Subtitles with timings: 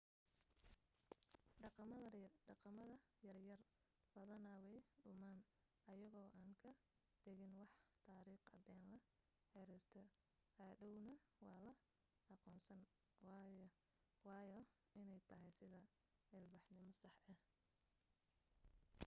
[1.63, 2.05] dhaqamada
[3.23, 3.61] yar yar
[4.13, 5.41] badana way dhumaan
[5.91, 6.71] ayagoo aan ka
[7.23, 7.71] tagin wax
[8.05, 8.97] tariikh cadeen la
[9.51, 10.01] xirirta
[10.57, 11.13] hadhowna
[11.45, 11.73] waa la
[12.33, 12.81] aqoonsan
[14.25, 14.63] waayaa
[15.01, 15.81] inay tahay sida
[16.37, 17.39] ilbaxnimo sax ah